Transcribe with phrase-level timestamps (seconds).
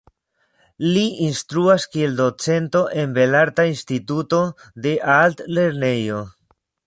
[0.93, 4.41] Li instruas kiel docento en belarta instituto
[4.87, 6.25] de altlernejo.